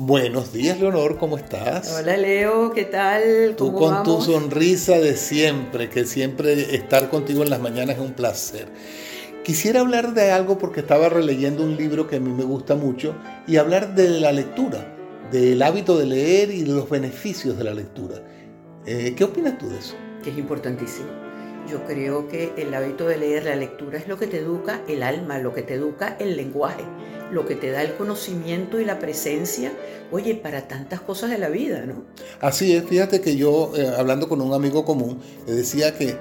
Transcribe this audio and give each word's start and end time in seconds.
Buenos 0.00 0.52
días, 0.52 0.78
Leonor, 0.78 1.18
¿cómo 1.18 1.36
estás? 1.36 1.92
Hola, 1.98 2.16
Leo, 2.16 2.70
¿qué 2.70 2.84
tal? 2.84 3.56
Tú 3.56 3.74
con 3.74 4.04
tu 4.04 4.20
sonrisa 4.20 4.96
de 4.96 5.16
siempre, 5.16 5.90
que 5.90 6.04
siempre 6.04 6.76
estar 6.76 7.10
contigo 7.10 7.42
en 7.42 7.50
las 7.50 7.58
mañanas 7.58 7.96
es 7.96 8.02
un 8.02 8.12
placer. 8.12 8.68
Quisiera 9.42 9.80
hablar 9.80 10.14
de 10.14 10.30
algo 10.30 10.56
porque 10.56 10.80
estaba 10.80 11.08
releyendo 11.08 11.64
un 11.64 11.76
libro 11.76 12.06
que 12.06 12.14
a 12.14 12.20
mí 12.20 12.30
me 12.30 12.44
gusta 12.44 12.76
mucho 12.76 13.16
y 13.48 13.56
hablar 13.56 13.96
de 13.96 14.20
la 14.20 14.30
lectura, 14.30 14.96
del 15.32 15.60
hábito 15.62 15.98
de 15.98 16.06
leer 16.06 16.52
y 16.52 16.62
de 16.62 16.74
los 16.74 16.88
beneficios 16.88 17.58
de 17.58 17.64
la 17.64 17.74
lectura. 17.74 18.22
Eh, 18.86 19.14
¿Qué 19.16 19.24
opinas 19.24 19.58
tú 19.58 19.68
de 19.68 19.80
eso? 19.80 19.96
Que 20.22 20.30
es 20.30 20.38
importantísimo. 20.38 21.27
Yo 21.70 21.84
creo 21.84 22.28
que 22.28 22.52
el 22.56 22.72
hábito 22.74 23.06
de 23.06 23.18
leer, 23.18 23.44
la 23.44 23.56
lectura, 23.56 23.98
es 23.98 24.08
lo 24.08 24.18
que 24.18 24.26
te 24.26 24.38
educa 24.38 24.80
el 24.88 25.02
alma, 25.02 25.38
lo 25.38 25.52
que 25.52 25.62
te 25.62 25.74
educa 25.74 26.16
el 26.18 26.36
lenguaje 26.36 26.84
lo 27.30 27.46
que 27.46 27.54
te 27.54 27.70
da 27.70 27.82
el 27.82 27.94
conocimiento 27.94 28.80
y 28.80 28.86
la 28.86 28.98
presencia, 28.98 29.70
oye, 30.10 30.34
para 30.34 30.66
tantas 30.66 31.00
cosas 31.00 31.30
de 31.30 31.36
la 31.36 31.50
vida, 31.50 31.84
¿no? 31.84 32.04
Así 32.40 32.74
es, 32.74 32.84
fíjate 32.84 33.20
que 33.20 33.36
yo, 33.36 33.72
eh, 33.76 33.86
hablando 33.96 34.28
con 34.28 34.40
un 34.40 34.54
amigo 34.54 34.84
común, 34.84 35.20
le 35.46 35.52
decía 35.52 35.94
que 35.94 36.16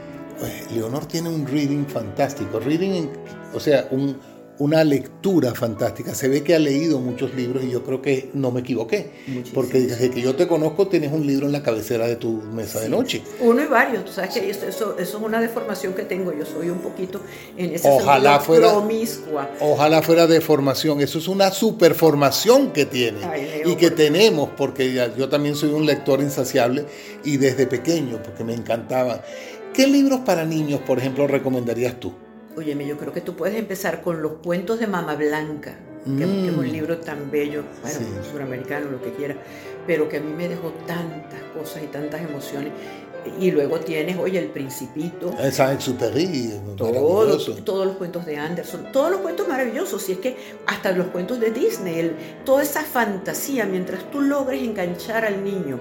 Leonor 0.73 1.05
tiene 1.05 1.29
un 1.29 1.47
reading 1.47 1.85
fantástico, 1.85 2.59
reading, 2.59 3.07
o 3.53 3.59
sea, 3.59 3.87
un, 3.91 4.17
una 4.59 4.83
lectura 4.83 5.53
fantástica. 5.53 6.15
Se 6.15 6.27
ve 6.27 6.43
que 6.43 6.55
ha 6.55 6.59
leído 6.59 6.99
muchos 6.99 7.33
libros 7.35 7.63
y 7.63 7.69
yo 7.69 7.83
creo 7.83 8.01
que 8.01 8.29
no 8.33 8.51
me 8.51 8.61
equivoqué. 8.61 9.11
Porque 9.53 9.79
desde 9.79 10.09
que 10.09 10.21
yo 10.21 10.35
te 10.35 10.47
conozco 10.47 10.87
tienes 10.87 11.11
un 11.11 11.25
libro 11.25 11.45
en 11.45 11.51
la 11.51 11.63
cabecera 11.63 12.07
de 12.07 12.15
tu 12.15 12.31
mesa 12.31 12.79
de 12.79 12.89
noche. 12.89 13.21
Uno 13.39 13.61
y 13.61 13.65
varios. 13.65 14.05
Tú 14.05 14.11
sabes 14.11 14.33
que 14.33 14.49
eso, 14.49 14.97
es 14.97 15.13
una 15.13 15.39
deformación 15.39 15.93
que 15.93 16.03
tengo. 16.03 16.33
Yo 16.33 16.45
soy 16.45 16.69
un 16.69 16.79
poquito 16.79 17.21
en 17.55 17.73
ese 17.75 17.87
ojalá 17.89 18.39
fuera, 18.39 18.71
promiscua. 18.71 19.49
Ojalá 19.59 20.01
fuera 20.01 20.27
deformación. 20.27 21.01
Eso 21.01 21.19
es 21.19 21.27
una 21.27 21.51
superformación 21.51 22.71
que 22.71 22.85
tiene 22.85 23.19
y 23.65 23.75
que 23.75 23.91
tenemos 23.91 24.49
porque 24.57 24.93
yo 25.17 25.29
también 25.29 25.55
soy 25.55 25.71
un 25.71 25.85
lector 25.85 26.21
insaciable 26.21 26.85
y 27.23 27.37
desde 27.37 27.67
pequeño 27.67 28.21
porque 28.23 28.43
me 28.43 28.53
encantaba. 28.53 29.21
¿Qué 29.73 29.85
libros 29.85 30.21
para 30.21 30.43
niños, 30.43 30.81
por 30.81 30.97
ejemplo, 30.97 31.27
recomendarías 31.27 31.99
tú? 31.99 32.13
Óyeme, 32.57 32.87
yo 32.87 32.97
creo 32.97 33.13
que 33.13 33.21
tú 33.21 33.35
puedes 33.35 33.55
empezar 33.55 34.01
con 34.01 34.23
los 34.23 34.33
cuentos 34.43 34.79
de 34.79 34.87
Mama 34.87 35.13
Blanca, 35.13 35.75
que, 36.05 36.23
es 36.23 36.27
un 36.27 36.65
mm. 36.65 36.71
libro 36.71 36.97
tan 36.97 37.29
bello, 37.29 37.63
bueno, 37.83 37.99
suramericano, 38.31 38.89
lo 38.89 38.99
que 38.99 39.13
quiera, 39.13 39.35
pero 39.85 40.09
que 40.09 40.17
a 40.17 40.21
mí 40.21 40.33
me 40.33 40.49
dejó 40.49 40.71
tantas 40.87 41.39
cosas 41.55 41.83
y 41.83 41.87
tantas 41.87 42.21
emociones. 42.21 42.71
Y 43.39 43.51
luego 43.51 43.79
tienes, 43.79 44.17
oye, 44.17 44.39
El 44.39 44.47
Principito. 44.47 45.31
Saint-Exupéry, 45.51 46.53
todos, 46.75 47.63
todos 47.63 47.85
los 47.85 47.95
cuentos 47.97 48.25
de 48.25 48.37
Anderson, 48.37 48.91
todos 48.91 49.11
los 49.11 49.19
cuentos 49.19 49.47
maravillosos. 49.47 50.09
Y 50.09 50.13
es 50.13 50.17
que 50.17 50.37
hasta 50.65 50.93
los 50.93 51.07
cuentos 51.07 51.39
de 51.39 51.51
Disney, 51.51 52.15
toda 52.43 52.63
esa 52.63 52.83
fantasía, 52.83 53.65
mientras 53.65 54.09
tú 54.09 54.21
logres 54.21 54.63
enganchar 54.63 55.25
al 55.25 55.43
niño 55.43 55.79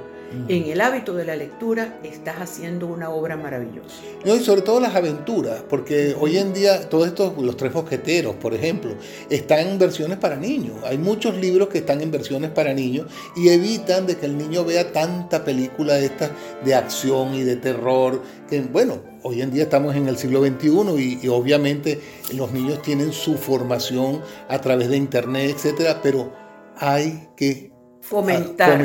en 0.49 0.65
el 0.65 0.81
hábito 0.81 1.15
de 1.15 1.25
la 1.25 1.37
lectura 1.37 1.99
estás 2.03 2.37
haciendo 2.37 2.87
una 2.87 3.11
obra 3.11 3.37
maravillosa. 3.37 4.03
y 4.25 4.39
sobre 4.41 4.63
todo 4.63 4.81
las 4.81 4.95
aventuras, 4.95 5.63
porque 5.69 6.15
hoy 6.19 6.39
en 6.39 6.53
día 6.53 6.89
todos 6.89 7.09
estos, 7.09 7.37
los 7.39 7.57
tres 7.57 7.73
mosqueteros, 7.73 8.35
por 8.37 8.55
ejemplo, 8.55 8.95
están 9.31 9.67
en 9.67 9.79
versiones 9.79 10.19
para 10.19 10.37
niños. 10.37 10.77
Hay 10.85 10.99
muchos 10.99 11.37
libros 11.37 11.69
que 11.69 11.79
están 11.79 12.01
en 12.01 12.11
versiones 12.11 12.51
para 12.51 12.75
niños 12.75 13.07
y 13.37 13.49
evitan 13.49 14.07
de 14.07 14.17
que 14.17 14.27
el 14.27 14.37
niño 14.37 14.65
vea 14.65 14.93
tanta 14.93 15.45
película 15.45 15.95
de 15.95 16.07
estas 16.07 16.31
de 16.65 16.75
acción 16.75 17.35
y 17.35 17.43
de 17.43 17.57
terror, 17.57 18.23
que 18.49 18.61
bueno, 18.61 19.01
hoy 19.23 19.43
en 19.43 19.53
día 19.53 19.65
estamos 19.65 19.95
en 19.97 20.09
el 20.09 20.17
siglo 20.17 20.45
XXI 20.45 21.21
y, 21.23 21.29
obviamente 21.29 22.01
los 22.35 22.53
niños 22.53 22.83
tienen 22.83 23.13
su 23.13 23.37
formación 23.37 24.21
a 24.49 24.61
través 24.61 24.89
de 24.89 24.97
internet, 24.97 25.53
etcétera, 25.55 26.01
pero 26.03 26.33
hay 26.77 27.29
que 27.37 27.76
Fomentar. 28.09 28.81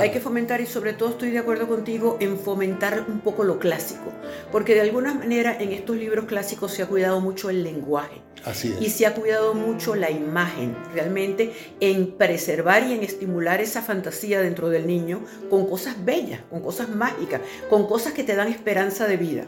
Hay 0.00 0.10
que 0.10 0.20
fomentar 0.20 0.60
y 0.60 0.66
sobre 0.66 0.92
todo 0.92 1.10
estoy 1.10 1.30
de 1.30 1.38
acuerdo 1.38 1.66
contigo 1.66 2.18
en 2.20 2.38
fomentar 2.38 3.06
un 3.08 3.20
poco 3.20 3.42
lo 3.42 3.58
clásico, 3.58 4.12
porque 4.52 4.74
de 4.74 4.82
alguna 4.82 5.14
manera 5.14 5.56
en 5.58 5.72
estos 5.72 5.96
libros 5.96 6.26
clásicos 6.26 6.72
se 6.72 6.82
ha 6.82 6.86
cuidado 6.86 7.22
mucho 7.22 7.48
el 7.48 7.64
lenguaje. 7.64 8.20
Así 8.44 8.76
Y 8.78 8.90
se 8.90 9.06
ha 9.06 9.14
cuidado 9.14 9.54
mucho 9.54 9.94
la 9.94 10.10
imagen, 10.10 10.76
realmente 10.92 11.54
en 11.80 12.18
preservar 12.18 12.86
y 12.86 12.92
en 12.92 13.02
estimular 13.02 13.62
esa 13.62 13.80
fantasía 13.80 14.42
dentro 14.42 14.68
del 14.68 14.86
niño 14.86 15.22
con 15.48 15.66
cosas 15.66 16.04
bellas, 16.04 16.42
con 16.50 16.60
cosas 16.60 16.90
mágicas, 16.90 17.40
con 17.70 17.86
cosas 17.86 18.12
que 18.12 18.24
te 18.24 18.36
dan 18.36 18.48
esperanza 18.48 19.06
de 19.06 19.16
vida. 19.16 19.44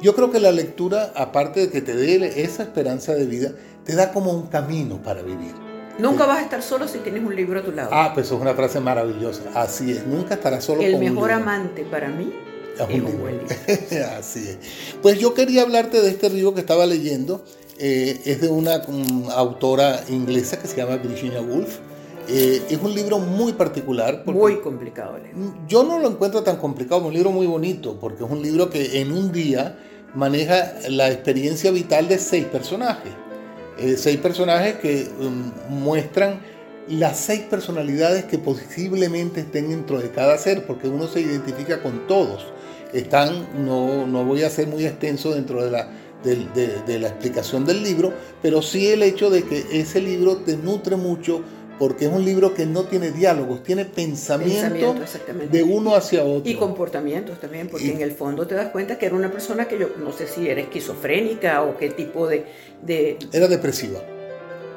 Yo 0.00 0.14
creo 0.14 0.30
que 0.30 0.38
la 0.38 0.52
lectura, 0.52 1.12
aparte 1.16 1.60
de 1.60 1.70
que 1.70 1.80
te 1.80 1.96
dé 1.96 2.40
esa 2.44 2.62
esperanza 2.62 3.14
de 3.14 3.26
vida, 3.26 3.52
te 3.84 3.96
da 3.96 4.12
como 4.12 4.32
un 4.32 4.46
camino 4.46 5.02
para 5.02 5.22
vivir. 5.22 5.69
Nunca 5.98 6.26
vas 6.26 6.38
a 6.38 6.42
estar 6.42 6.62
solo 6.62 6.88
si 6.88 6.98
tienes 6.98 7.22
un 7.22 7.34
libro 7.34 7.60
a 7.60 7.62
tu 7.62 7.72
lado. 7.72 7.90
Ah, 7.92 8.12
pues 8.14 8.26
es 8.26 8.32
una 8.32 8.54
frase 8.54 8.80
maravillosa. 8.80 9.42
Así 9.54 9.92
es, 9.92 10.06
nunca 10.06 10.34
estarás 10.34 10.64
solo. 10.64 10.82
El 10.82 10.98
mejor 10.98 11.30
amante 11.32 11.84
para 11.84 12.08
mí 12.08 12.32
es 12.76 13.02
un, 13.02 13.20
buen 13.20 13.38
libro. 13.38 13.56
Así 14.18 14.48
es. 14.48 14.58
Pues 15.02 15.18
yo 15.18 15.34
quería 15.34 15.62
hablarte 15.62 16.00
de 16.00 16.10
este 16.10 16.30
libro 16.30 16.54
que 16.54 16.60
estaba 16.60 16.86
leyendo. 16.86 17.44
Eh, 17.78 18.20
es 18.26 18.42
de 18.42 18.48
una 18.48 18.82
autora 19.34 20.04
inglesa 20.08 20.58
que 20.58 20.68
se 20.68 20.76
llama 20.76 20.96
Virginia 20.96 21.40
Woolf. 21.40 21.78
Eh, 22.28 22.62
es 22.68 22.78
un 22.80 22.94
libro 22.94 23.18
muy 23.18 23.54
particular. 23.54 24.22
Muy 24.26 24.60
complicado. 24.60 25.18
Leer. 25.18 25.34
Yo 25.66 25.82
no 25.82 25.98
lo 25.98 26.08
encuentro 26.08 26.42
tan 26.42 26.56
complicado, 26.56 27.00
es 27.00 27.06
un 27.08 27.14
libro 27.14 27.32
muy 27.32 27.46
bonito, 27.46 27.98
porque 27.98 28.24
es 28.24 28.30
un 28.30 28.42
libro 28.42 28.70
que 28.70 29.00
en 29.00 29.12
un 29.12 29.32
día 29.32 29.78
maneja 30.14 30.74
la 30.88 31.10
experiencia 31.10 31.70
vital 31.70 32.08
de 32.08 32.18
seis 32.18 32.44
personajes. 32.44 33.12
Eh, 33.80 33.96
seis 33.96 34.18
personajes 34.18 34.76
que 34.76 35.08
um, 35.20 35.50
muestran 35.70 36.40
las 36.86 37.18
seis 37.18 37.40
personalidades 37.40 38.24
que 38.24 38.36
posiblemente 38.36 39.40
estén 39.40 39.70
dentro 39.70 39.98
de 40.00 40.10
cada 40.10 40.36
ser, 40.36 40.66
porque 40.66 40.86
uno 40.86 41.06
se 41.06 41.22
identifica 41.22 41.82
con 41.82 42.06
todos. 42.06 42.44
Están, 42.92 43.64
no, 43.64 44.06
no 44.06 44.24
voy 44.24 44.42
a 44.42 44.50
ser 44.50 44.66
muy 44.66 44.84
extenso 44.84 45.32
dentro 45.32 45.64
de 45.64 45.70
la, 45.70 45.88
de 46.22 46.98
la 46.98 47.08
explicación 47.08 47.64
del 47.64 47.82
libro, 47.82 48.12
pero 48.42 48.60
sí 48.60 48.88
el 48.88 49.02
hecho 49.02 49.30
de 49.30 49.44
que 49.44 49.64
ese 49.72 50.00
libro 50.02 50.38
te 50.38 50.56
nutre 50.56 50.96
mucho 50.96 51.42
porque 51.80 52.04
es 52.04 52.12
un 52.12 52.26
libro 52.26 52.52
que 52.52 52.66
no 52.66 52.84
tiene 52.84 53.10
diálogos, 53.10 53.62
tiene 53.62 53.86
pensamiento, 53.86 54.94
de 55.50 55.62
uno 55.62 55.94
hacia 55.94 56.22
otro. 56.22 56.42
Y 56.44 56.54
comportamientos 56.54 57.40
también, 57.40 57.68
porque 57.68 57.90
en 57.90 58.02
el 58.02 58.12
fondo 58.12 58.46
te 58.46 58.54
das 58.54 58.68
cuenta 58.68 58.98
que 58.98 59.06
era 59.06 59.14
una 59.14 59.32
persona 59.32 59.66
que 59.66 59.78
yo 59.78 59.88
no 59.98 60.12
sé 60.12 60.28
si 60.28 60.46
era 60.46 60.60
esquizofrénica 60.60 61.62
o 61.62 61.78
qué 61.78 61.88
tipo 61.88 62.28
de... 62.28 62.44
Era 63.32 63.48
depresiva. 63.48 63.98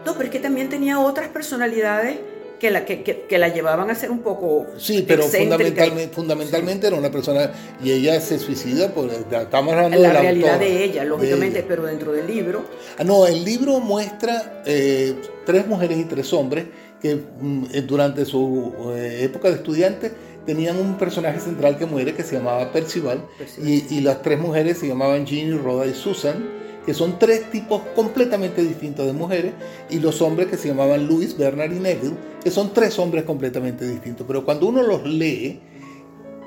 No, 0.06 0.14
pero 0.14 0.24
es 0.24 0.30
que 0.30 0.40
también 0.40 0.70
tenía 0.70 0.98
otras 0.98 1.28
personalidades 1.28 2.20
que 2.58 2.72
la, 2.72 2.86
que, 2.86 3.04
que, 3.04 3.38
la 3.38 3.50
llevaban 3.50 3.90
a 3.90 3.96
ser 3.96 4.10
un 4.10 4.20
poco. 4.20 4.68
Sí, 4.78 5.04
pero 5.06 5.24
fundamentalmente, 5.24 6.16
fundamentalmente 6.16 6.88
era 6.88 6.96
una 6.96 7.12
persona 7.12 7.52
y 7.84 7.92
ella 7.92 8.22
se 8.22 8.40
suicida, 8.40 8.94
por, 8.94 9.10
estamos 9.10 9.74
hablando 9.74 10.00
la 10.00 10.08
de 10.08 10.14
la 10.14 10.22
realidad 10.22 10.58
de 10.58 10.86
ella, 10.86 11.04
lógicamente, 11.04 11.66
pero 11.68 11.84
dentro 11.84 12.14
del 12.14 12.26
libro. 12.28 12.64
Ah, 12.98 13.04
no, 13.04 13.28
el 13.28 13.44
libro 13.44 13.82
muestra 13.82 14.64
eh, 14.66 15.14
tres 15.46 15.68
mujeres 15.68 15.98
y 15.98 16.06
tres 16.06 16.32
hombres 16.32 16.68
que 17.04 17.16
mm, 17.18 17.66
eh, 17.74 17.82
durante 17.82 18.26
su 18.26 18.74
eh, 18.96 19.20
época 19.24 19.50
de 19.50 19.56
estudiante 19.56 20.12
tenían 20.46 20.80
un 20.80 20.98
personaje 20.98 21.40
central 21.40 21.78
que 21.78 21.86
muere 21.86 22.14
que 22.16 22.24
se 22.24 22.38
llamaba 22.38 22.72
Percival, 22.72 23.26
Y, 23.62 24.00
las 24.02 24.22
tres 24.22 24.40
mujeres 24.40 24.78
se 24.78 24.88
llamaban 24.88 25.28
Ginny, 25.28 25.52
Rhoda 25.58 25.86
y 25.86 25.94
Susan, 25.94 26.44
que 26.86 26.94
son 26.94 27.20
tres 27.20 27.50
tipos 27.52 27.82
completamente 27.96 28.62
distintos 28.62 29.06
de 29.06 29.14
mujeres, 29.14 29.54
y 29.90 30.00
los 30.00 30.22
hombres 30.22 30.48
que 30.48 30.58
se 30.58 30.70
llamaban 30.70 31.08
Louis, 31.08 31.38
Bernard 31.38 31.72
y 31.72 31.80
Neville, 31.80 32.16
que 32.44 32.52
son 32.52 32.74
tres 32.74 32.98
hombres 33.00 33.24
completamente 33.24 33.88
distintos. 33.88 34.26
Pero 34.28 34.44
cuando 34.44 34.68
uno 34.68 34.82
los 34.82 35.06
lee, 35.06 35.62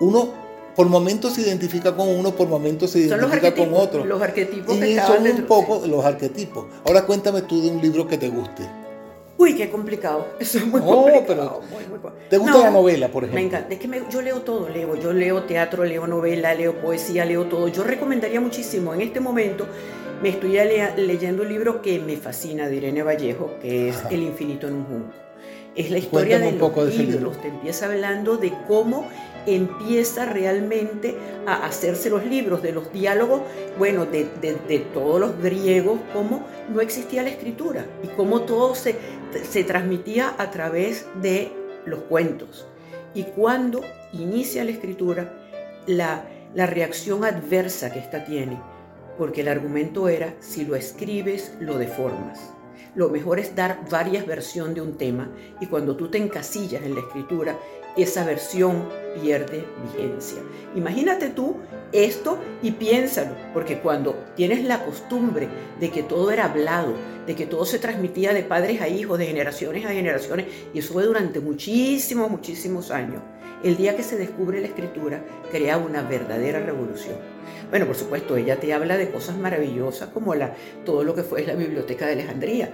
uno 0.01 0.29
por 0.75 0.89
momentos 0.89 1.35
se 1.35 1.41
identifica 1.41 1.97
con 1.97 2.09
uno, 2.09 2.33
por 2.33 2.49
momentos 2.49 2.91
se 2.91 3.01
identifica 3.01 3.55
con 3.55 3.73
otro. 3.73 4.05
Los 4.05 4.21
arquetipos 4.21 4.77
y 4.77 4.97
son 4.97 5.27
un 5.27 5.43
poco 5.45 5.87
los 5.87 6.05
arquetipos. 6.05 6.67
Ahora 6.85 7.07
cuéntame 7.07 7.43
tú 7.43 7.63
de 7.63 7.71
un 7.71 7.81
libro 7.81 8.07
que 8.07 8.19
te 8.19 8.29
guste. 8.29 8.86
Uy, 9.39 9.55
qué 9.55 9.69
complicado. 9.71 10.29
Eso 10.41 10.59
es 10.59 10.67
muy 10.67 10.81
complicado. 10.81 11.63
¿Te 12.31 12.39
gusta 12.39 12.59
la 12.59 12.71
novela, 12.71 13.09
por 13.09 13.25
ejemplo? 13.25 13.41
Me 13.41 13.47
encanta. 13.47 13.75
Es 13.75 13.81
que 13.81 14.03
yo 14.11 14.23
leo 14.23 14.41
todo, 14.41 14.69
leo. 14.69 14.97
Yo 14.97 15.13
leo 15.13 15.43
teatro, 15.43 15.85
leo 15.85 16.07
novela, 16.07 16.55
leo 16.55 16.81
poesía, 16.81 17.25
leo 17.25 17.45
todo. 17.45 17.69
Yo 17.69 17.85
recomendaría 17.85 18.41
muchísimo. 18.41 18.95
En 18.95 19.03
este 19.03 19.21
momento 19.21 19.67
me 20.23 20.31
estoy 20.31 20.59
leyendo 20.97 21.43
un 21.43 21.49
libro 21.49 21.83
que 21.83 21.99
me 21.99 22.17
fascina 22.17 22.69
de 22.69 22.77
Irene 22.77 23.03
Vallejo, 23.03 23.57
que 23.61 23.91
es 23.91 24.03
El 24.11 24.23
infinito 24.23 24.67
en 24.69 24.75
un 24.75 24.85
junco. 24.85 25.13
Es 25.75 25.91
la 25.91 25.99
historia 25.99 26.39
de 26.39 26.53
los 26.53 26.97
libros. 26.97 27.41
Te 27.43 27.49
empieza 27.49 27.87
hablando 27.87 28.39
de 28.39 28.53
cómo 28.67 29.07
empieza 29.47 30.27
realmente 30.27 31.17
a 31.47 31.67
hacerse 31.67 32.11
los 32.11 32.25
libros, 32.25 32.63
de 32.63 32.73
los 32.73 32.93
diálogos, 32.93 33.43
bueno, 33.79 34.07
de, 34.07 34.25
todos 34.93 35.21
los 35.21 35.41
griegos, 35.41 36.01
cómo 36.13 36.45
no 36.73 36.81
existía 36.81 37.23
la 37.23 37.31
escritura 37.31 37.87
y 38.03 38.09
cómo 38.09 38.43
todo 38.43 38.75
se 38.75 38.97
se 39.45 39.65
transmitía 39.65 40.35
a 40.39 40.51
través 40.51 41.07
de 41.21 41.53
los 41.85 42.01
cuentos. 42.01 42.67
Y 43.15 43.25
cuando 43.25 43.83
inicia 44.13 44.65
la 44.65 44.71
escritura, 44.71 45.35
la, 45.87 46.25
la 46.55 46.67
reacción 46.67 47.25
adversa 47.25 47.93
que 47.93 48.01
ésta 48.01 48.25
tiene, 48.25 48.61
porque 49.19 49.41
el 49.41 49.49
argumento 49.49 50.09
era, 50.09 50.35
si 50.41 50.65
lo 50.65 50.77
escribes, 50.77 51.53
lo 51.61 51.79
deformas. 51.79 52.53
Lo 52.95 53.09
mejor 53.09 53.39
es 53.39 53.55
dar 53.55 53.81
varias 53.91 54.27
versiones 54.27 54.75
de 54.75 54.81
un 54.81 54.97
tema 54.97 55.31
y 55.61 55.67
cuando 55.67 55.97
tú 55.97 56.09
te 56.09 56.19
encasillas 56.19 56.83
en 56.83 56.95
la 56.95 57.01
escritura, 57.01 57.59
esa 57.97 58.25
versión 58.25 58.89
pierde 59.21 59.65
vigencia. 59.83 60.39
Imagínate 60.75 61.31
tú 61.31 61.57
esto 61.93 62.39
y 62.63 62.73
piénsalo, 62.73 63.35
porque 63.55 63.79
cuando 63.79 64.15
tienes 64.35 64.65
la 64.65 64.85
costumbre 64.85 65.49
de 65.81 65.91
que 65.91 66.03
todo 66.03 66.31
era 66.31 66.45
hablado, 66.45 66.95
de 67.27 67.35
que 67.35 67.47
todo 67.47 67.65
se 67.65 67.79
transmitía 67.79 68.35
de 68.35 68.43
padres 68.43 68.81
a 68.81 68.89
hijos, 68.89 69.19
de 69.19 69.27
generaciones 69.27 69.87
a 69.87 69.91
generaciones, 69.91 70.47
y 70.75 70.79
eso 70.79 70.93
fue 70.93 71.05
durante 71.05 71.41
muchísimos, 71.41 72.31
muchísimos 72.31 72.91
años, 72.91 73.23
el 73.63 73.77
día 73.77 73.97
que 73.97 74.03
se 74.03 74.17
descubre 74.17 74.61
la 74.61 74.69
escritura 74.69 75.23
crea 75.51 75.79
una 75.79 76.03
verdadera 76.03 76.61
revolución. 76.61 77.17
Bueno, 77.71 77.87
por 77.87 77.97
supuesto, 77.97 78.37
ella 78.37 78.61
te 78.61 78.73
habla 78.73 78.97
de 78.97 79.11
cosas 79.11 79.37
maravillosas 79.37 80.11
como 80.11 80.35
la, 80.35 80.55
todo 80.85 81.03
lo 81.03 81.15
que 81.15 81.23
fue 81.23 81.45
la 81.45 81.55
biblioteca 81.55 82.07
de 82.07 82.13
Alejandría. 82.13 82.73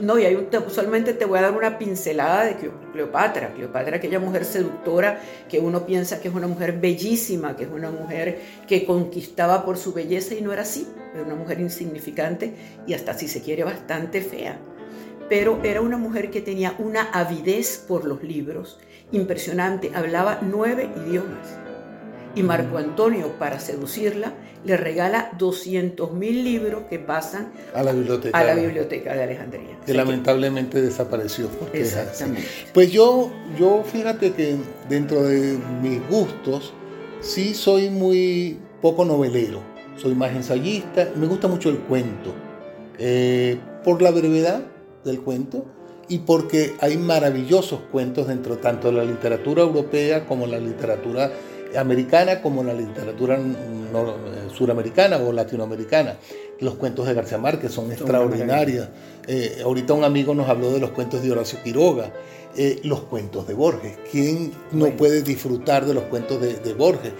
No, 0.00 0.18
y 0.18 0.24
hay 0.24 0.36
usualmente 0.66 1.14
te 1.14 1.24
voy 1.24 1.38
a 1.38 1.42
dar 1.42 1.56
una 1.56 1.78
pincelada 1.78 2.44
de 2.44 2.56
Cleopatra. 2.92 3.54
Cleopatra, 3.54 3.96
aquella 3.96 4.18
mujer 4.18 4.44
seductora 4.44 5.20
que 5.48 5.60
uno 5.60 5.86
piensa 5.86 6.20
que 6.20 6.28
es 6.28 6.34
una 6.34 6.46
mujer 6.46 6.78
bellísima, 6.78 7.56
que 7.56 7.64
es 7.64 7.70
una 7.70 7.90
mujer 7.90 8.38
que 8.66 8.84
conquistaba 8.84 9.64
por 9.64 9.78
su 9.78 9.92
belleza 9.92 10.34
y 10.34 10.42
no 10.42 10.52
era 10.52 10.62
así. 10.62 10.86
Era 11.14 11.22
una 11.22 11.34
mujer 11.34 11.60
insignificante 11.60 12.54
y 12.86 12.92
hasta 12.92 13.14
si 13.14 13.28
se 13.28 13.40
quiere 13.40 13.64
bastante 13.64 14.20
fea. 14.20 14.58
Pero 15.28 15.60
era 15.64 15.80
una 15.80 15.96
mujer 15.96 16.30
que 16.30 16.42
tenía 16.42 16.74
una 16.78 17.10
avidez 17.10 17.78
por 17.78 18.04
los 18.04 18.22
libros 18.22 18.78
impresionante. 19.12 19.92
Hablaba 19.94 20.40
nueve 20.42 20.90
idiomas 21.06 21.64
y 22.34 22.42
Marco 22.42 22.78
Antonio, 22.78 23.28
para 23.38 23.60
seducirla, 23.60 24.34
le 24.64 24.76
regala 24.76 25.30
200.000 25.38 26.18
libros 26.42 26.84
que 26.90 26.98
pasan 26.98 27.52
a 27.74 27.82
la 27.82 27.92
biblioteca, 27.92 28.36
a 28.36 28.44
la 28.44 28.54
biblioteca 28.54 29.14
de 29.14 29.22
Alejandría. 29.22 29.78
Que 29.86 29.94
lamentablemente 29.94 30.82
desapareció. 30.82 31.48
Exactamente. 31.72 32.48
Pues 32.72 32.90
yo, 32.90 33.30
yo 33.58 33.84
fíjate 33.84 34.32
que 34.32 34.56
dentro 34.88 35.22
de 35.22 35.58
mis 35.80 36.06
gustos, 36.08 36.72
sí 37.20 37.54
soy 37.54 37.90
muy 37.90 38.58
poco 38.80 39.04
novelero. 39.04 39.60
Soy 39.96 40.14
más 40.14 40.32
ensayista. 40.34 41.10
Me 41.14 41.26
gusta 41.26 41.46
mucho 41.46 41.68
el 41.68 41.78
cuento. 41.78 42.34
Eh, 42.98 43.58
por 43.84 44.02
la 44.02 44.10
brevedad 44.10 44.62
del 45.04 45.20
cuento 45.20 45.66
y 46.08 46.18
porque 46.18 46.74
hay 46.80 46.96
maravillosos 46.96 47.80
cuentos 47.90 48.28
dentro 48.28 48.58
tanto 48.58 48.88
de 48.90 48.98
la 48.98 49.04
literatura 49.04 49.62
europea 49.62 50.26
como 50.26 50.46
la 50.46 50.58
literatura 50.58 51.30
americana 51.76 52.40
como 52.40 52.62
la 52.62 52.74
literatura 52.74 53.38
suramericana 54.52 55.16
o 55.18 55.32
latinoamericana. 55.32 56.16
Los 56.60 56.76
cuentos 56.76 57.06
de 57.06 57.14
García 57.14 57.38
Márquez 57.38 57.72
son, 57.72 57.90
extraordinarios. 57.90 58.88
Eh, 59.26 59.60
ahorita 59.64 59.92
un 59.94 60.04
amigo 60.04 60.34
nos 60.34 60.48
habló 60.48 60.70
de 60.70 60.80
los 60.80 60.90
cuentos 60.90 61.22
de 61.22 61.32
Horacio 61.32 61.58
Quiroga, 61.62 62.12
eh, 62.56 62.80
los 62.84 63.00
cuentos 63.00 63.46
de 63.48 63.54
Borges. 63.54 63.98
¿Quién 64.10 64.52
no 64.70 64.90
puede 64.96 65.22
disfrutar 65.22 65.84
de 65.84 65.94
los 65.94 66.04
cuentos 66.04 66.40
de, 66.40 66.74
Borges? 66.74 67.12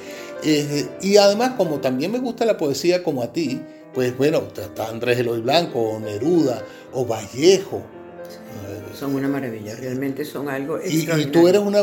Eh, 0.44 0.88
y 1.02 1.16
además, 1.16 1.54
como 1.56 1.80
también 1.80 2.12
me 2.12 2.18
gusta 2.18 2.44
la 2.44 2.56
poesía 2.56 3.02
como 3.02 3.22
a 3.22 3.32
ti, 3.32 3.60
pues 3.92 4.16
bueno, 4.16 4.42
está 4.56 4.88
Andrés 4.88 5.18
Eloy 5.18 5.40
Blanco, 5.40 5.80
o 5.80 6.00
Neruda, 6.00 6.62
o 6.92 7.04
Vallejo, 7.04 7.82
son 8.94 9.14
una 9.14 9.28
maravilla, 9.28 9.74
realmente 9.76 10.24
son 10.24 10.48
algo 10.48 10.78
y, 10.84 11.10
y 11.10 11.26
tú 11.26 11.48
eres 11.48 11.60
una 11.60 11.80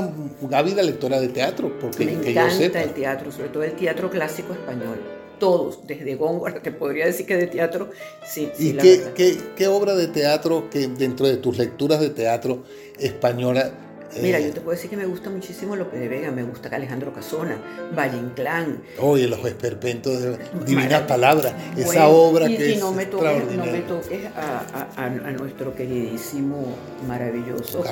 ávida 0.51 0.81
lectora 0.81 1.19
de 1.19 1.27
teatro, 1.29 1.77
porque 1.79 2.05
me 2.05 2.13
encanta 2.13 2.81
el 2.81 2.93
teatro, 2.93 3.31
sobre 3.31 3.49
todo 3.49 3.63
el 3.63 3.73
teatro 3.73 4.09
clásico 4.09 4.53
español. 4.53 4.99
Todos, 5.39 5.87
desde 5.87 6.13
Góngora, 6.15 6.61
te 6.61 6.71
podría 6.71 7.07
decir 7.07 7.25
que 7.25 7.35
de 7.35 7.47
teatro, 7.47 7.89
sí. 8.23 8.51
¿Y 8.59 8.73
qué, 8.73 9.01
qué, 9.15 9.37
qué 9.55 9.67
obra 9.67 9.95
de 9.95 10.07
teatro 10.07 10.69
que 10.69 10.87
dentro 10.87 11.27
de 11.27 11.37
tus 11.37 11.57
lecturas 11.57 11.99
de 11.99 12.11
teatro 12.11 12.63
española 12.99 13.73
Mira, 14.19 14.39
yo 14.39 14.47
eh, 14.47 14.51
te 14.51 14.61
puedo 14.61 14.75
decir 14.75 14.89
que 14.89 14.97
me 14.97 15.05
gusta 15.05 15.29
muchísimo 15.29 15.75
López 15.75 15.99
de 15.99 16.07
Vega, 16.07 16.31
me 16.31 16.43
gusta 16.43 16.69
Alejandro 16.75 17.13
Casona, 17.13 17.57
Valle 17.97 18.17
Inclán. 18.17 18.81
Oye, 18.99 19.27
los 19.27 19.43
esperpentos 19.45 20.21
de 20.21 20.37
Divinas 20.65 21.03
Palabras, 21.03 21.53
esa 21.77 22.07
obra 22.07 22.47
que 22.47 22.73
y 22.73 22.77
no 22.77 22.91
me 22.91 23.05
toques, 23.05 23.55
no 23.55 23.65
me 23.65 23.81
toques 23.81 24.25
a, 24.35 24.89
a, 24.95 25.05
a, 25.05 25.09
nuestro 25.31 25.75
queridísimo, 25.75 26.75
maravilloso. 27.07 27.83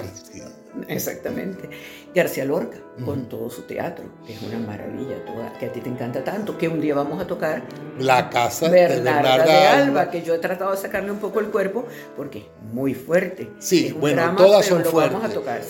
Exactamente. 0.87 1.69
García 2.13 2.45
Lorca, 2.45 2.77
con 3.05 3.29
todo 3.29 3.49
su 3.49 3.63
teatro, 3.63 4.05
que 4.25 4.33
es 4.33 4.41
una 4.41 4.57
maravilla 4.57 5.23
toda, 5.25 5.53
que 5.59 5.67
a 5.67 5.71
ti 5.71 5.79
te 5.79 5.89
encanta 5.89 6.23
tanto, 6.23 6.57
que 6.57 6.67
un 6.67 6.81
día 6.81 6.95
vamos 6.95 7.21
a 7.21 7.27
tocar 7.27 7.63
La 7.99 8.29
Casa 8.29 8.69
Bernarda 8.69 9.45
de, 9.45 9.67
Alba, 9.67 10.09
que 10.09 10.23
yo 10.23 10.33
he 10.33 10.39
tratado 10.39 10.71
de 10.71 10.77
sacarle 10.77 11.11
un 11.11 11.19
poco 11.19 11.39
el 11.39 11.47
cuerpo, 11.47 11.85
porque 12.15 12.39
es 12.39 12.45
muy 12.73 12.93
fuerte. 12.93 13.51
Sí, 13.59 13.91
bueno, 13.91 14.35
todas 14.35 14.65
son 14.65 14.83
fuertes. 14.85 15.19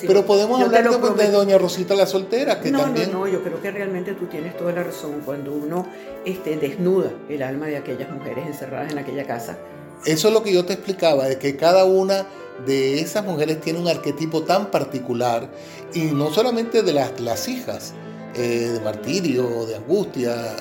pero 0.08 0.26
podemos 0.26 0.62
hablar 0.62 0.90
de, 0.90 1.32
Doña 1.32 1.58
Rosita 1.58 1.96
la 1.96 2.06
Soltera, 2.06 2.62
que 2.62 2.72
no, 2.72 2.80
también... 2.80 3.12
No, 3.12 3.20
no, 3.20 3.28
yo 3.28 3.44
creo 3.44 3.62
que 3.62 3.72
realmente 3.72 4.14
tú 4.14 4.28
tienes 4.28 4.56
toda 4.58 4.72
la 4.72 4.84
razón. 4.84 5.22
Cuando 5.26 5.54
uno 5.54 5.88
este, 6.26 6.58
desnuda 6.58 7.12
el 7.28 7.44
alma 7.44 7.68
de 7.68 7.78
aquellas 7.78 8.10
mujeres 8.10 8.48
encerradas 8.48 8.92
en 8.92 8.98
aquella 8.98 9.26
casa. 9.26 9.58
Eso 10.06 10.30
es 10.30 10.34
lo 10.34 10.44
que 10.44 10.54
yo 10.54 10.66
te 10.66 10.74
explicaba, 10.74 11.28
de 11.28 11.38
que 11.38 11.58
cada 11.58 11.84
una 11.84 12.26
de 12.66 13.00
esas 13.00 13.26
mujeres 13.26 13.62
tiene 13.62 13.80
un 13.80 13.88
arquetipo 13.88 14.44
tan 14.44 14.72
particular 14.72 15.50
y 15.94 16.04
no 16.04 16.32
solamente 16.34 16.84
de 16.84 16.94
las, 16.94 17.20
las 17.20 17.48
hijas, 17.48 17.94
eh, 18.36 18.70
de 18.74 18.80
martirio, 18.82 19.66
de 19.66 19.76
angustia. 19.76 20.56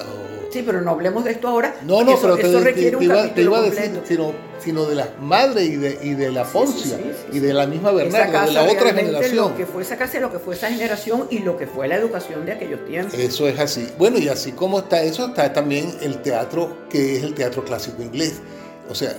sí, 0.50 0.62
pero 0.64 0.80
no 0.80 0.92
hablemos 0.92 1.24
de 1.24 1.32
esto 1.32 1.48
ahora. 1.48 1.76
No, 1.82 2.02
no, 2.02 2.18
pero 2.18 2.36
te, 2.36 2.60
requiere 2.60 2.96
un 2.96 3.02
iba, 3.02 3.34
te, 3.34 3.42
iba, 3.42 3.58
a 3.58 3.62
decir, 3.62 4.00
sino, 4.04 4.32
sino, 4.58 4.86
de 4.86 4.94
las 4.94 5.18
madres 5.20 5.68
y 5.68 5.76
de, 5.76 5.98
y 6.02 6.14
de 6.14 6.32
la 6.32 6.44
Poncia 6.44 6.98
y 7.30 7.40
de 7.40 7.52
la 7.52 7.66
misma 7.66 7.92
Bernarda, 7.92 8.46
de 8.46 8.52
la 8.52 8.64
otra 8.64 8.94
generación. 8.94 9.50
Lo 9.50 9.56
que 9.56 9.66
fue 9.66 9.82
esa 9.82 9.98
casa, 9.98 10.18
lo 10.18 10.32
que 10.32 10.38
fue 10.38 10.54
esa 10.54 10.70
generación 10.70 11.26
y 11.30 11.40
lo 11.40 11.58
que 11.58 11.66
fue 11.66 11.88
la 11.88 11.96
educación 11.96 12.46
de 12.46 12.52
aquellos 12.52 12.84
tiempos. 12.86 13.14
Eso 13.14 13.46
es 13.46 13.58
así. 13.60 13.86
Bueno, 13.98 14.18
y 14.18 14.28
así 14.28 14.52
como 14.52 14.78
está 14.78 15.02
eso, 15.02 15.26
está 15.26 15.52
también 15.52 15.94
el 16.00 16.22
teatro, 16.22 16.88
que 16.88 17.18
es 17.18 17.22
el 17.22 17.34
teatro 17.34 17.64
clásico 17.64 18.02
inglés. 18.02 18.40
O 18.88 18.94
sea, 18.94 19.14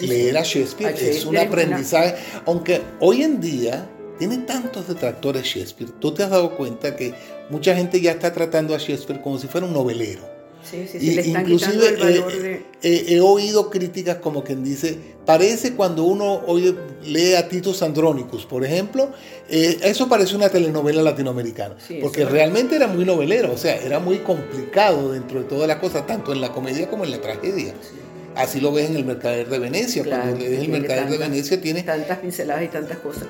leer 0.00 0.36
a 0.36 0.42
Shakespeare, 0.42 0.94
es 0.98 1.24
un 1.24 1.36
aprendizaje, 1.36 2.14
aunque 2.46 2.80
hoy 3.00 3.22
en 3.22 3.40
día 3.40 3.88
tiene 4.18 4.38
tantos 4.38 4.88
detractores 4.88 5.44
Shakespeare, 5.44 5.90
tú 5.98 6.12
te 6.14 6.22
has 6.22 6.30
dado 6.30 6.56
cuenta 6.56 6.96
que 6.96 7.14
mucha 7.50 7.74
gente 7.74 8.00
ya 8.00 8.12
está 8.12 8.32
tratando 8.32 8.74
a 8.74 8.78
Shakespeare 8.78 9.20
como 9.20 9.38
si 9.38 9.48
fuera 9.48 9.66
un 9.66 9.72
novelero. 9.72 10.32
Sí, 10.62 10.86
sí, 10.86 11.00
le 11.14 11.22
están 11.22 11.42
inclusive 11.42 11.88
el 11.88 11.96
valor 11.96 12.32
de... 12.32 12.64
he 12.82 13.20
oído 13.20 13.68
críticas 13.68 14.18
como 14.18 14.44
quien 14.44 14.62
dice, 14.62 14.96
parece 15.26 15.74
cuando 15.74 16.04
uno 16.04 16.40
oye, 16.46 16.74
lee 17.04 17.34
a 17.34 17.48
Titus 17.48 17.82
Andronicus, 17.82 18.46
por 18.46 18.64
ejemplo, 18.64 19.10
eh, 19.48 19.78
eso 19.82 20.08
parece 20.08 20.36
una 20.36 20.48
telenovela 20.48 21.02
latinoamericana, 21.02 21.76
porque 22.00 22.24
realmente 22.24 22.76
era 22.76 22.86
muy 22.86 23.04
novelero, 23.04 23.52
o 23.52 23.58
sea, 23.58 23.74
era 23.74 23.98
muy 23.98 24.18
complicado 24.18 25.12
dentro 25.12 25.40
de 25.40 25.46
todas 25.46 25.66
las 25.66 25.78
cosas, 25.78 26.06
tanto 26.06 26.32
en 26.32 26.40
la 26.40 26.52
comedia 26.52 26.88
como 26.88 27.04
en 27.04 27.10
la 27.10 27.20
tragedia. 27.20 27.74
Así 28.36 28.60
lo 28.60 28.72
ves 28.72 28.90
en 28.90 28.96
el 28.96 29.04
Mercader 29.04 29.48
de 29.48 29.58
Venecia. 29.58 30.04
Cuando 30.04 30.38
lees 30.38 30.62
el 30.62 30.68
Mercader 30.68 31.08
de 31.08 31.18
Venecia 31.18 31.60
tiene... 31.60 31.82
Tantas 31.82 32.18
pinceladas 32.18 32.64
y 32.64 32.68
tantas 32.68 32.98
cosas. 32.98 33.24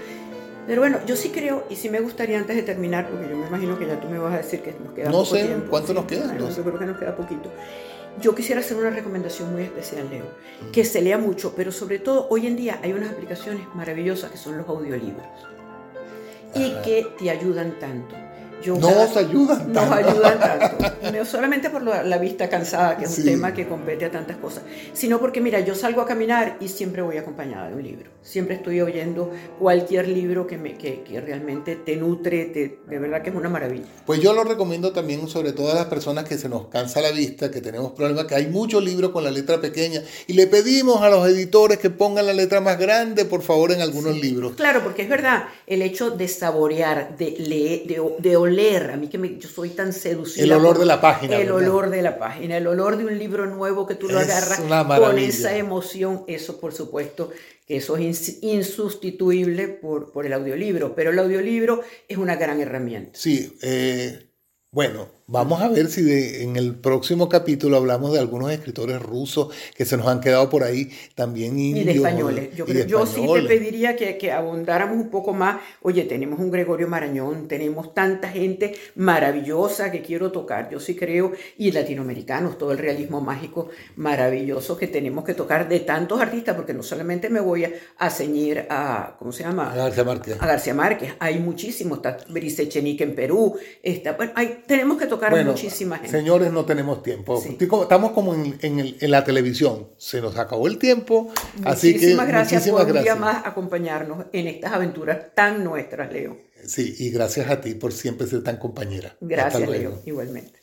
Pero 0.66 0.80
bueno, 0.80 0.98
yo 1.06 1.16
sí 1.16 1.30
creo, 1.30 1.66
y 1.68 1.76
sí 1.76 1.88
me 1.88 2.00
gustaría 2.00 2.38
antes 2.38 2.54
de 2.54 2.62
terminar, 2.62 3.08
porque 3.10 3.28
yo 3.28 3.36
me 3.36 3.48
imagino 3.48 3.76
que 3.78 3.86
ya 3.86 4.00
tú 4.00 4.08
me 4.08 4.18
vas 4.18 4.34
a 4.34 4.36
decir 4.38 4.60
que 4.60 4.72
nos 4.72 4.94
queda 4.94 5.10
no 5.10 5.24
sé, 5.24 5.56
¿cuánto 5.68 5.92
nos 5.92 6.04
queda? 6.04 6.32
No, 6.34 6.54
yo 6.54 6.62
creo 6.62 6.78
que 6.78 6.86
nos 6.86 6.98
queda 6.98 7.16
poquito. 7.16 7.52
Yo 8.20 8.34
quisiera 8.34 8.60
hacer 8.60 8.76
una 8.76 8.90
recomendación 8.90 9.52
muy 9.52 9.62
especial, 9.62 10.08
Leo, 10.08 10.26
que 10.70 10.84
se 10.84 11.00
lea 11.00 11.18
mucho, 11.18 11.54
pero 11.56 11.72
sobre 11.72 11.98
todo 11.98 12.28
hoy 12.30 12.46
en 12.46 12.56
día 12.56 12.78
hay 12.82 12.92
unas 12.92 13.10
aplicaciones 13.10 13.66
maravillosas 13.74 14.30
que 14.30 14.36
son 14.36 14.58
los 14.58 14.68
audiolibros 14.68 15.26
y 16.54 16.70
que 16.84 17.08
te 17.18 17.30
ayudan 17.30 17.78
tanto 17.80 18.14
nos 18.66 19.16
ayudan 19.16 19.72
tanto. 19.72 19.80
Nos 19.80 19.90
ayudan 19.90 20.40
tanto. 20.40 21.12
No 21.12 21.24
solamente 21.24 21.70
por 21.70 21.82
la, 21.82 22.18
vista 22.18 22.48
cansada, 22.48 22.96
que 22.96 23.04
es 23.04 23.18
un 23.18 23.24
tema 23.24 23.52
que 23.52 23.66
compete 23.66 24.04
a 24.04 24.10
tantas 24.10 24.36
cosas, 24.36 24.62
sino 24.92 25.18
porque, 25.18 25.40
mira, 25.40 25.60
yo 25.60 25.74
salgo 25.74 26.00
a 26.00 26.06
caminar 26.06 26.56
y 26.60 26.68
siempre 26.68 27.02
voy 27.02 27.16
acompañada 27.16 27.68
de 27.68 27.74
un 27.74 27.82
libro. 27.82 28.10
Siempre 28.22 28.56
estoy 28.56 28.80
oyendo 28.80 29.32
cualquier 29.58 30.08
libro 30.08 30.46
que, 30.46 30.58
me, 30.58 30.76
que, 30.76 31.02
que 31.02 31.20
realmente 31.20 31.76
te 31.76 31.96
nutre, 31.96 32.46
de 32.46 32.98
verdad 32.98 33.22
que 33.22 33.30
es 33.30 33.36
una 33.36 33.48
maravilla. 33.48 33.84
Pues 34.06 34.20
yo 34.20 34.32
lo 34.32 34.44
recomiendo 34.44 34.92
también, 34.92 35.26
sobre 35.28 35.52
todo 35.52 35.72
a 35.72 35.74
las 35.74 35.86
personas 35.86 36.24
que 36.24 36.38
se 36.38 36.48
nos 36.48 36.68
cansa 36.68 37.00
la 37.00 37.10
vista, 37.10 37.50
que 37.50 37.60
tenemos 37.60 37.92
problemas, 37.92 38.26
que 38.26 38.34
hay 38.34 38.46
muchos 38.46 38.82
libros 38.82 39.10
con 39.10 39.24
la 39.24 39.30
letra 39.30 39.60
pequeña 39.60 40.02
y 40.26 40.34
le 40.34 40.46
pedimos 40.46 41.02
a 41.02 41.10
los 41.10 41.28
editores 41.28 41.78
que 41.78 41.90
pongan 41.90 42.26
la 42.26 42.32
letra 42.32 42.60
más 42.60 42.78
grande, 42.78 43.24
por 43.24 43.42
favor, 43.42 43.72
en 43.72 43.80
algunos 43.80 44.16
libros. 44.16 44.54
Claro, 44.56 44.82
porque 44.82 45.02
es 45.02 45.08
verdad, 45.08 45.44
el 45.66 45.82
hecho 45.82 46.10
de 46.10 46.28
saborear, 46.28 47.16
de 47.16 47.34
leer, 47.38 47.86
de, 47.86 48.00
de 48.18 48.36
oler, 48.52 48.82
leer, 48.82 48.90
a 48.90 48.96
mí 48.96 49.08
que 49.08 49.18
me, 49.18 49.38
yo 49.38 49.48
soy 49.48 49.70
tan 49.70 49.92
seducida. 49.92 50.44
El 50.44 50.52
olor 50.52 50.78
de 50.78 50.86
la 50.86 51.00
página. 51.00 51.36
El 51.36 51.50
olor 51.50 51.90
de 51.90 52.02
la 52.02 52.18
página, 52.18 52.56
el 52.56 52.66
olor 52.66 52.96
de 52.96 53.04
un 53.04 53.18
libro 53.18 53.46
nuevo 53.46 53.86
que 53.86 53.94
tú 53.94 54.08
lo 54.08 54.18
agarras 54.18 54.60
con 54.60 55.18
esa 55.18 55.56
emoción, 55.56 56.24
eso 56.26 56.60
por 56.60 56.72
supuesto 56.72 57.30
que 57.66 57.76
eso 57.76 57.96
es 57.96 58.42
insustituible 58.42 59.68
por, 59.68 60.12
por 60.12 60.26
el 60.26 60.32
audiolibro, 60.32 60.94
pero 60.94 61.10
el 61.10 61.18
audiolibro 61.18 61.82
es 62.08 62.18
una 62.18 62.36
gran 62.36 62.60
herramienta. 62.60 63.18
Sí, 63.18 63.56
eh, 63.62 64.28
bueno, 64.70 65.08
Vamos 65.28 65.62
a 65.62 65.68
ver 65.68 65.88
si 65.88 66.42
en 66.42 66.56
el 66.56 66.74
próximo 66.74 67.28
capítulo 67.28 67.76
hablamos 67.76 68.12
de 68.12 68.18
algunos 68.18 68.50
escritores 68.50 69.00
rusos 69.00 69.54
que 69.76 69.84
se 69.84 69.96
nos 69.96 70.08
han 70.08 70.20
quedado 70.20 70.50
por 70.50 70.64
ahí, 70.64 70.90
también 71.14 71.58
indios. 71.58 71.84
Y 71.84 71.86
de 71.86 71.94
españoles. 71.94 72.56
Yo, 72.56 72.66
yo 72.66 73.06
sí 73.06 73.24
te 73.32 73.42
pediría 73.42 73.94
que, 73.94 74.18
que, 74.18 74.32
abundáramos 74.32 74.96
un 74.96 75.10
poco 75.10 75.32
más. 75.32 75.60
Oye, 75.82 76.02
tenemos 76.04 76.40
un 76.40 76.50
Gregorio 76.50 76.88
Marañón, 76.88 77.46
tenemos 77.46 77.94
tanta 77.94 78.28
gente 78.28 78.74
maravillosa 78.96 79.92
que 79.92 80.02
quiero 80.02 80.32
tocar. 80.32 80.68
Yo 80.70 80.80
sí 80.80 80.96
creo, 80.96 81.32
y 81.56 81.70
latinoamericanos, 81.70 82.58
todo 82.58 82.72
el 82.72 82.78
realismo 82.78 83.20
mágico 83.20 83.68
maravilloso 83.96 84.76
que 84.76 84.88
tenemos 84.88 85.24
que 85.24 85.34
tocar 85.34 85.68
de 85.68 85.80
tantos 85.80 86.20
artistas, 86.20 86.56
porque 86.56 86.74
no 86.74 86.82
solamente 86.82 87.30
me 87.30 87.40
voy 87.40 87.64
a, 87.64 87.70
a 87.98 88.10
ceñir 88.10 88.66
a, 88.68 89.14
¿cómo 89.18 89.30
se 89.30 89.44
llama? 89.44 89.72
A 89.72 89.76
García 89.76 90.04
Márquez. 90.04 90.36
A 90.40 90.46
García 90.46 90.74
Márquez. 90.74 91.14
Hay 91.20 91.38
muchísimos. 91.38 91.98
Está 91.98 92.18
Brice 92.28 92.68
Chenique 92.68 93.04
en 93.04 93.14
Perú. 93.14 93.56
Está, 93.82 94.12
bueno, 94.12 94.32
hay, 94.34 94.62
tenemos 94.66 94.98
que 94.98 95.11
tocar 95.12 95.30
bueno, 95.30 95.52
muchísima 95.52 95.96
gente. 95.96 96.10
Señores, 96.10 96.52
no 96.52 96.64
tenemos 96.64 97.02
tiempo. 97.02 97.42
Estamos 97.82 98.12
como 98.12 98.34
en, 98.34 98.58
en, 98.60 99.10
la 99.10 99.24
televisión. 99.24 99.88
Se 99.98 100.20
nos 100.20 100.38
acabó 100.38 100.66
el 100.66 100.78
tiempo. 100.78 101.32
así 101.64 101.98
que 101.98 102.14
gracias 102.14 102.68
por 102.68 102.90
un 102.90 103.02
día 103.02 103.16
más 103.16 103.44
acompañarnos 103.44 104.26
en 104.32 104.46
estas 104.46 104.72
aventuras 104.72 105.34
tan 105.34 105.62
nuestras, 105.62 106.12
Leo. 106.12 106.38
Sí, 106.64 106.94
y 106.98 107.10
gracias 107.10 107.50
a 107.50 107.60
ti 107.60 107.74
por 107.74 107.92
siempre 107.92 108.26
ser 108.26 108.42
tan 108.42 108.56
compañera. 108.56 109.16
Gracias, 109.20 109.68
Leo, 109.68 110.00
igualmente. 110.06 110.61